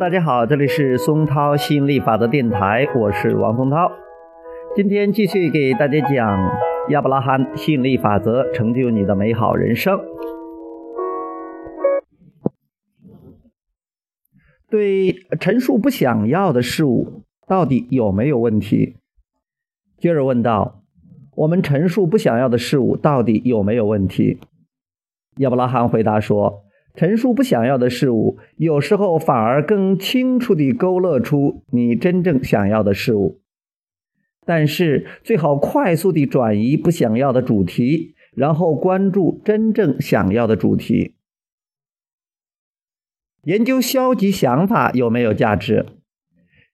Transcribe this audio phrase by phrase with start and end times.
[0.00, 3.92] 大家好，这里是松涛吸引力法则电台，我是王松涛。
[4.74, 6.50] 今天继续给大家讲
[6.88, 10.00] 亚伯拉罕吸引力法则，成就你的美好人生。
[14.68, 18.96] 对陈述不想要的事物，到底有没有问题？
[19.98, 20.82] 接着问道：
[21.36, 24.40] 我们陈述不想要的事物，到底有没有问题？
[25.36, 26.63] 亚伯拉罕回答说。
[26.94, 33.40] 陈述不想要的事物，有时候反而更清楚地勾勒出你真正想要的事物。
[34.46, 41.16] 但是最好快速地转移不想要的主题，然后关注真正想要的主题。
[43.42, 45.86] 研究消极想法有没有价值？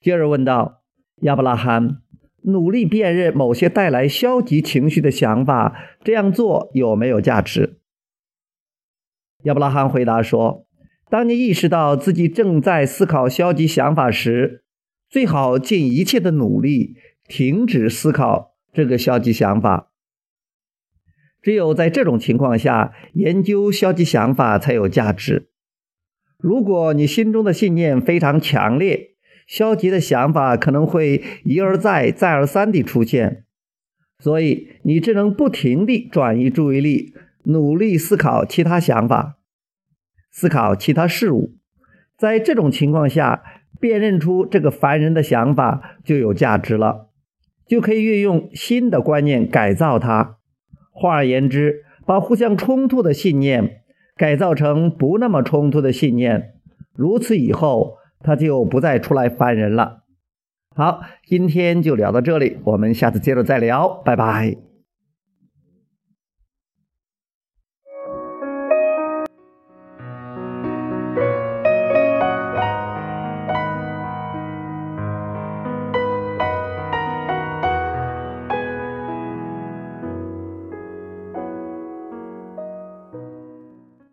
[0.00, 0.82] 接着问道：
[1.20, 1.98] 亚伯拉罕，
[2.42, 7.77] 努力辨认某些带来消极情绪的想法，这样做有没有价值？
[9.44, 10.66] 亚伯拉罕回答说
[11.08, 14.64] ：“当你意识到自己正在思考消极想法时，
[15.08, 16.96] 最好尽一切的努力
[17.28, 19.92] 停止思考这个消极想法。
[21.40, 25.50] 只有在这种情况下，研究消极想法才有价值。
[26.36, 29.14] 如果你心中的信念非常强烈，
[29.46, 33.44] 消极的想法可能会一而再、再而三地出现，
[34.18, 37.14] 所以你只能不停地转移注意力。”
[37.48, 39.38] 努力思考其他想法，
[40.30, 41.54] 思考其他事物，
[42.16, 43.42] 在这种情况下，
[43.80, 47.08] 辨认出这个烦人的想法就有价值了，
[47.66, 50.36] 就可以运用新的观念改造它。
[50.92, 53.82] 换而言之，把互相冲突的信念
[54.16, 56.54] 改造成不那么冲突的信念，
[56.94, 60.02] 如此以后，它就不再出来烦人了。
[60.76, 64.67] 好，今天就聊到这里，我们下次接着再聊，拜拜。